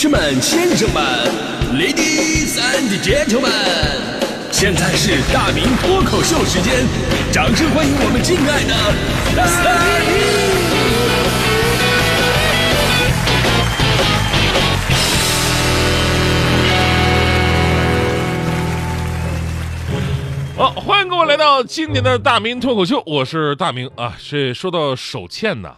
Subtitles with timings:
[0.00, 1.02] 士们、先生们
[1.74, 3.50] ，Ladies and Gentlemen，
[4.52, 6.86] 现在是大明脱口秀时间，
[7.32, 8.94] 掌声欢迎我们敬爱的
[9.34, 9.44] 大
[10.06, 10.14] 明！
[20.56, 24.14] 好，欢迎各位来到今年的大明脱口秀，我是大明啊。
[24.24, 25.74] 这说到手欠呢，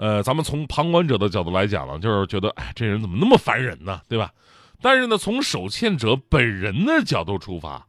[0.00, 4.32] 呃，咱们从旁观者的角度来讲呢，就是觉得，哎，这人怎么那么烦人呢，对吧？
[4.80, 7.86] 但是呢，从手欠者本人的角度出发，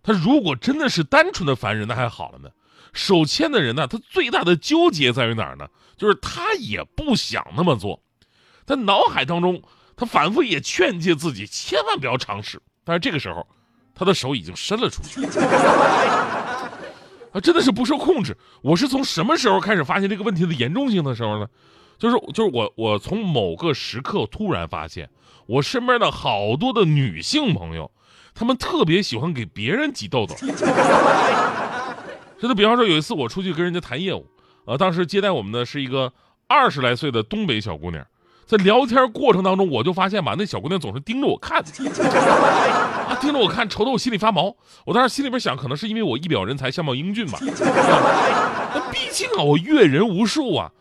[0.00, 2.50] 他如果真的是单纯的烦人，那还好了呢。
[2.92, 5.66] 手欠的人呢，他最大的纠结在于哪儿呢？
[5.96, 8.00] 就是他也不想那么做，
[8.64, 9.60] 他脑海当中，
[9.96, 13.44] 他反复也劝诫自己千万不要尝试，但是这个时候。
[13.92, 15.20] 他的手已经伸了出去，
[17.32, 18.36] 啊，真的是不受控制。
[18.62, 21.46] 我是从什么时候开始发现这个问题的严重性的时候呢？
[21.98, 25.10] 就是就是我我从某个时刻突然发现，
[25.46, 27.90] 我身边的好多的女性朋友，
[28.34, 30.34] 她们特别喜欢给别人挤痘痘。
[32.40, 34.26] 真的，比方说有一次我出去跟人家谈业务，
[34.64, 36.10] 呃，当时接待我们的是一个
[36.48, 38.02] 二十来岁的东北小姑娘。
[38.46, 41.62] 在聊天过程当中，我就发现吧，那小姑娘总是盯着我看，
[43.20, 44.56] 盯着我看，瞅得我心里发毛。
[44.86, 47.38] 我当时心里边想，可能是因为我一表人才，相貌英俊吧。
[47.42, 50.72] 那毕竟啊，我阅人无数啊，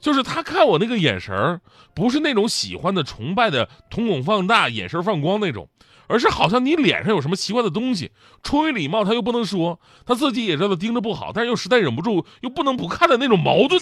[0.00, 1.60] 就是他看我那个眼神
[1.94, 5.68] 不是那种喜欢的、崇拜的、瞳孔放大、眼神放光那种，
[6.08, 8.10] 而是好像你脸上有什么奇怪的东西。
[8.42, 13.80] 出于礼貌，他又不能说，他自己也知道盯着不好，但是又实在忍不住，又不能不看的那种矛盾，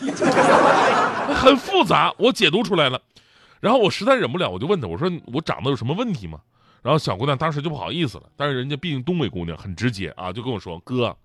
[1.34, 2.12] 很复杂。
[2.18, 3.00] 我解读出来了。
[3.60, 6.40] 然后我实在忍不了，我就问他，我说我长得有什么问题吗？
[6.82, 11.16] 然后小姑娘当时就不好意思了，但是人家毕竟东北姑娘很直接啊，就跟我说：“哥，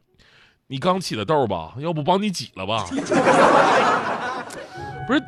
[0.67, 1.73] 你刚起的痘吧？
[1.79, 2.85] 要不帮你挤了吧？
[5.07, 5.23] ”不是，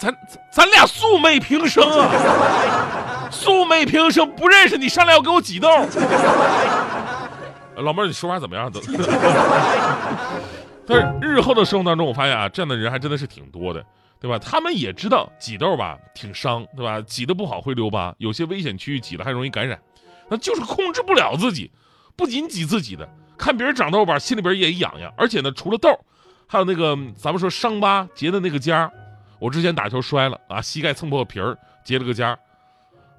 [0.00, 0.14] 咱
[0.52, 5.68] 咱俩素昧平生啊，素昧平生不认识你，上来要给我挤痘。
[7.76, 8.70] 老妹儿，你说话怎么样？
[10.86, 13.84] 但是日后的生活当中，我发现啊，这样的人还真的是挺多的。
[14.24, 14.38] 对吧？
[14.38, 16.98] 他们也知道挤痘吧，挺伤，对吧？
[17.02, 19.78] 挤得不好会留疤，有些危险区域挤了还容易感染，
[20.30, 21.70] 那就是控制不了自己，
[22.16, 25.12] 不仅挤自己的，看别人长痘吧，心里边也痒痒。
[25.14, 25.90] 而且呢，除了痘，
[26.46, 28.90] 还有那个咱们说伤疤结的那个痂
[29.38, 32.34] 我之前打球摔了啊，膝盖蹭破皮儿，结了个痂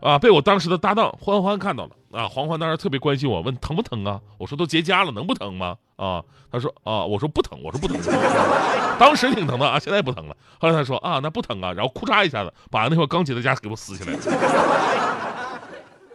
[0.01, 4.19] 啊，被我当时的搭档欢欢看到了啊，欢欢当时特别关心我，问疼不疼啊？
[4.37, 5.75] 我说都结痂了，能不疼吗？
[5.95, 7.97] 啊，他说啊，我说不疼，我说不疼，
[8.99, 10.35] 当时挺疼的啊，现在不疼了。
[10.59, 14.19] 后来他说啊，那不疼啊，然后裤嚓一下子把那块刚结的痂给我撕下来了，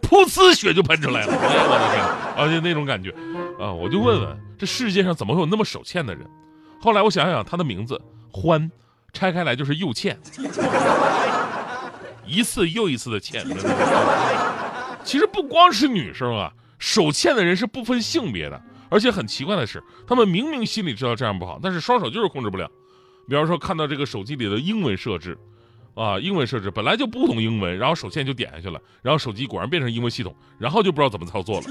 [0.02, 2.04] 噗呲血就喷出来了，哎呀我的天，
[2.36, 3.10] 而且那种感觉
[3.58, 6.28] 啊，我就问问这世界上怎么会有那么手欠的人？
[6.80, 8.70] 后来我想想他的名字欢，
[9.12, 10.18] 拆开来就是又欠，
[12.30, 13.44] 一次又一次的欠。
[15.02, 18.60] 其实不光是女生啊，手欠的人是不分性别的。
[18.88, 22.68] 而且很奇怪的是，他们明明心里知道这样不好，但是双手就是控制不了。
[23.28, 25.38] 比方说，看到这个手机里的英文设置，
[25.94, 31.66] 啊，英文设置本来就不懂英文，然后手欠就点下去了，然后手机果然变成英文系统，然后就不知道怎么操作了。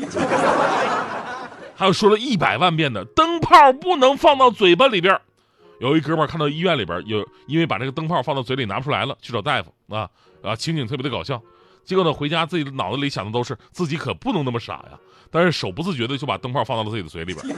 [1.76, 5.20] 还有说了一百万遍的灯泡不能放到嘴巴里边，
[5.80, 10.10] 有一哥们儿看到医院里边有，因为把这个灯泡放到嘴里拿不出来了，去找大夫啊
[10.44, 11.42] 啊，情景特别的搞笑。
[11.86, 15.00] 结果呢，回家自己的脑子里想的都是自己可不能那么傻呀。
[15.32, 17.56] 但是手不自觉的就把灯泡放到了自己的嘴里边。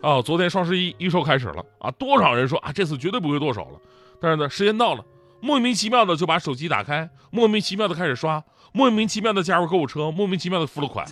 [0.00, 3.80] 啊，昨天双十一预售开始了啊，多少人说啊这次绝对不会剁手了。
[4.20, 5.04] 但是呢，时间到了，
[5.40, 8.42] 莫名其妙的就把手机打开，莫名其妙的开始刷，
[8.72, 11.06] 莫名其妙的加入购物车，莫名其妙的付了款。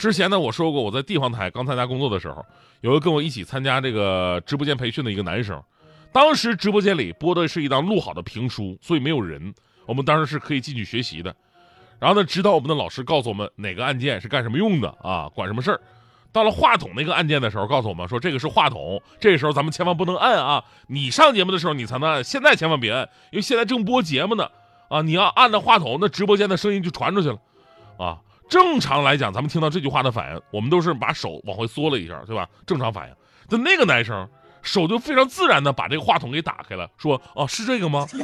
[0.00, 2.42] 之前呢，我说过我在地方台刚参加工作的时候，
[2.80, 5.62] 有个跟我一起参加这个直播间培训的一个男生，
[6.10, 9.52] 当时直播间里播的是一档录好的评书，所以没有人，
[9.84, 11.36] 我们当时是可以进去学习的。
[11.98, 15.28] 然后呢，指导我们的老师告诉我们哪个按键是干什么用的啊？
[15.34, 15.78] 管什么事儿？
[16.32, 20.64] 到了话筒那个按键的时候，告诉我们说这个是话筒，这个时候咱们千万不能按啊！
[20.86, 24.48] 你上节目的时候你才能按，现在千万别按，因为现在正播节目呢
[24.88, 25.02] 啊！
[25.02, 27.38] 你要按着话筒，那直播间的声音就传出去了
[27.98, 28.18] 啊！
[28.50, 32.46] 正常来讲，咱们听到这句话的反应，我们都是把手往回缩了一下，对吧？
[32.66, 33.14] 正常反应。
[33.48, 34.28] 但那个男生
[34.62, 38.06] 手就非常自然的把这个话筒给打开了，说：“哦，是这个吗？”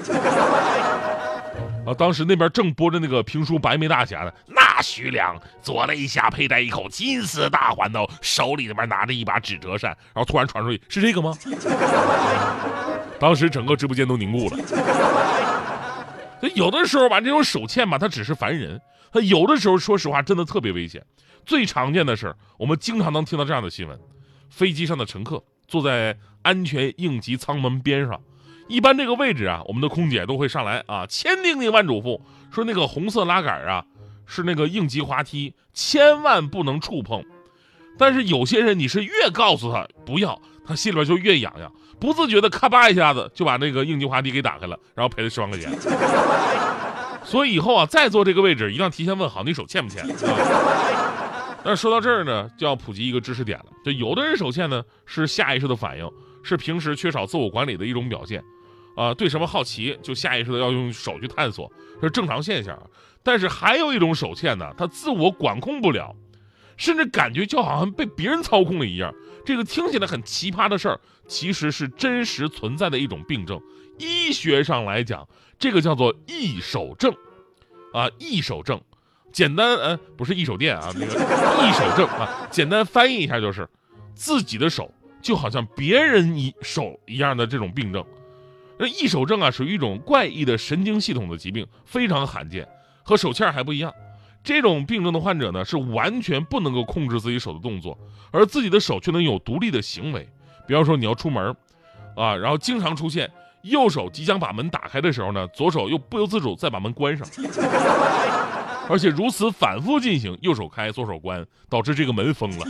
[1.87, 1.95] 啊！
[1.97, 11.33] 当时那边正播着那个评书《白眉大侠》呢，那徐良左肋下佩戴一口金丝大环刀，手里那边拿着一把纸折扇，然后突然传出去，是这个吗？
[13.21, 14.57] 当时整个直播间都凝固了。
[16.55, 18.79] 有的时候吧，这种手欠吧，它只是烦人；
[19.13, 21.05] 他有的时候，说实话，真的特别危险。
[21.45, 23.99] 最常见的是，我们经常能听到这样的新闻：
[24.51, 28.21] 飞机上的乘客坐在安全应急舱门边上。
[28.69, 33.85] 一般这个位置啊，我们的空姐都会上来啊，千叮咛万嘱咐说那个红色拉杆啊
[34.27, 37.25] 是那个应急滑梯，千万不能触碰。
[37.97, 45.71] 但是有些人你是越告诉他不要，他心里边就越痒痒，不自觉的咔吧一下子就把那个应急滑梯给打开了，然后赔了十万块钱。
[47.25, 50.09] 所以以后啊，再坐这个位置一定要提前问好你手欠不欠啊。
[51.65, 56.09] 但是说到这儿呢，就要普及一个知识点了，就有的人手欠呢是下意识的反应，
[56.45, 58.41] 是平时缺少自我管理的一种表现，
[58.95, 61.69] 啊，对什么好奇就下意识的要用手去探索，
[62.01, 62.79] 这是正常现象。
[63.25, 66.15] 但是还有一种手欠呢，他自我管控不了。
[66.77, 69.15] 甚至感觉就好像被别人操控了一样，
[69.45, 73.61] 这个听起来很奇葩的事儿，其实是真实存在的一种病症。
[73.99, 75.27] 医学上来讲，
[75.59, 77.15] 这个叫做易手症，
[77.95, 78.81] 啊，易手症，
[79.33, 83.67] 简单，呃，不是易手电啊，那个易手症啊，简单翻译一下就是，
[84.15, 88.05] 自己的手就好像别人一手一样的这种病症。
[88.79, 92.69] 那易手症啊，属于一种怪异的神经系统的疾病，非常罕见，
[93.03, 93.91] 和手欠还不一样。
[94.47, 97.99] 这种病症的患者呢，是完全不能够控制自己手的动作，
[98.31, 100.29] 而自己的手却能有独立的行为。
[100.69, 101.53] 比方说，你要出门，
[102.15, 103.29] 啊，然后经常出现
[103.63, 107.27] 右手即将把门打开的时候呢，左手又不由自主再把门关上，
[108.89, 112.65] 而且如此反复进行，右手开，左手关，导致这个门封了。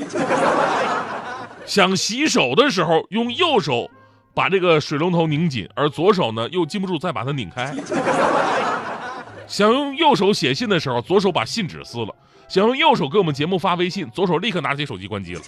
[1.66, 3.90] 想洗手的时候，用右手
[4.32, 7.74] 把这个水龙头拧紧，而左手呢又禁不住再把它拧开。
[9.46, 12.14] 想用右手写信的时候，左手把信纸撕了；
[12.48, 15.40] 想用右手给我们节目发微信，左手立刻拿起手机关机了。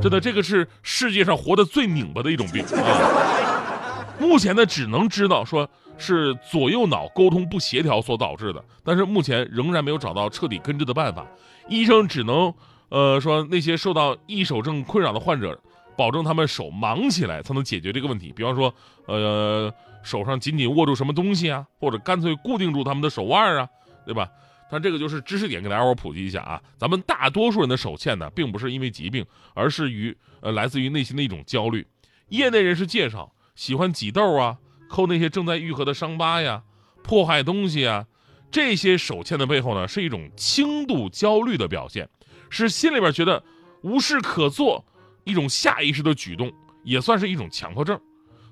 [0.00, 4.06] 真的，这个是世界上活得最拧巴的一种病啊！
[4.18, 5.68] 目前呢，只能知道说
[5.98, 11.26] 是左右脑沟通不协调所导致的，但是目前仍然没有找到彻底根治的办法。
[11.68, 12.52] 医生只能，
[12.88, 15.58] 呃，说那些受到易手症困扰的患者，
[15.96, 18.32] 保证他们手忙起来，才能解决这个问题。
[18.34, 18.74] 比方说，
[19.06, 19.72] 呃。
[20.02, 23.68] 手上紧紧握住什么东西啊，或者干脆固定住他们的手腕啊，
[24.04, 24.28] 对吧？
[24.70, 26.62] 但这个就是知识点，给大家伙普及一下啊。
[26.78, 31.86] 咱们大多数人的手欠呢，并不是因为疾病，而是于呃来自于内心的一种焦虑。
[32.28, 34.58] 业内人士介绍，喜欢挤痘啊，
[34.88, 36.62] 抠那些正在愈合的伤疤呀，
[37.02, 38.06] 破坏东西啊，
[38.52, 42.08] 这些手欠的背后呢，是一种轻度焦虑的表现，
[42.48, 43.42] 是心里边觉得
[43.82, 44.84] 无事可做，
[45.24, 46.52] 一种下意识的举动，
[46.84, 48.00] 也算是一种强迫症。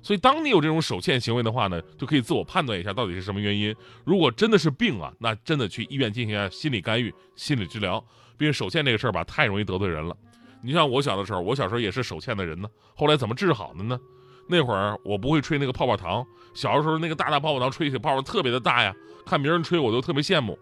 [0.01, 3.75] 所以，当你有这种手欠行为的话呢，就可以自我判断一下到底是什么原因。
[4.05, 8.03] 如果真的是病啊，那真的去医院进行一下心理干预、心理治疗。
[8.37, 10.15] 毕竟手欠这个事儿吧，太容易得罪人了。
[10.61, 12.69] 你像我小的时候，我小时候也是手欠的人呢。
[12.95, 13.99] 后来怎么治好的呢？
[14.47, 20.57] 那会儿我不会吹那个泡泡糖，小的时候那个大大泡泡糖吹起泡泡特别的大呀，看别人吹我都特别羡慕。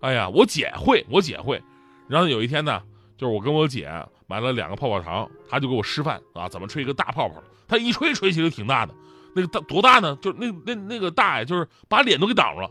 [0.00, 1.60] 哎呀，我姐会，我姐会。
[2.08, 2.82] 然后有一天呢，
[3.16, 3.90] 就是我跟我姐
[4.32, 7.34] 买了两个泡泡糖，她就给我示范啊，怎么吹一个大泡泡。
[7.68, 8.94] 他一吹吹起来挺大的，
[9.34, 10.16] 那个大多大呢？
[10.22, 12.70] 就那那那个大呀，就是把脸都给挡住了。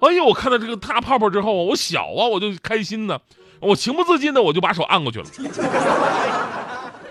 [0.00, 3.18] 哎呦，我看到这个大泡泡之后，我小啊，我就开心呢，
[3.58, 5.26] 我情不自禁的我就把手按过去了，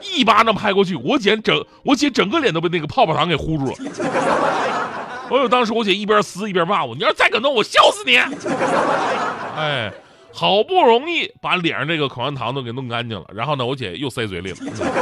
[0.01, 3.73] 一巴掌拍过去，我姐整我姐整个脸都被那个泡泡糖给糊住了。
[5.29, 8.15] 哎呦，当时我姐一边撕一边骂我：“你要再敢动，我笑死你！”
[9.55, 9.93] 哎，
[10.33, 14.57] 好不容易把脸上这个口香糖都给弄干净了，然后呢，我姐又塞嘴里了。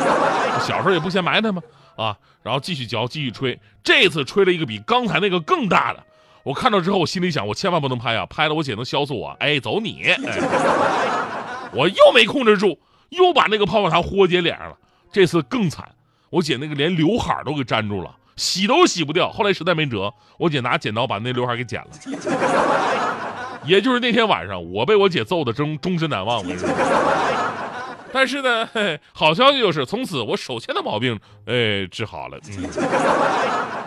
[0.65, 1.61] 小时候也不嫌埋汰嘛。
[1.95, 3.59] 啊，然后继续嚼，继续吹。
[3.83, 6.01] 这次吹了一个比刚才那个更大的。
[6.43, 9.35] 我看到之后，我心里想，我千万不能拍啊，拍了我姐能削死我。
[9.39, 10.03] 哎，走你！
[10.03, 10.17] 哎，
[11.75, 14.77] 我又没控制住，又把那个泡泡糖呼我姐脸上了。
[15.11, 15.89] 这次更惨，
[16.29, 19.29] 我姐那个连刘海都给粘住了，洗都洗不掉。
[19.29, 21.89] 后来实在没辙，我姐拿剪刀把那刘海给剪了。
[23.65, 26.37] 也就是那天晚上，我被我姐揍的终终身难忘。
[26.37, 26.67] 我跟你说。
[28.11, 28.67] 但是呢，
[29.13, 32.39] 好消息就是从此我手欠的毛病，哎，治好了。
[32.49, 32.69] 嗯。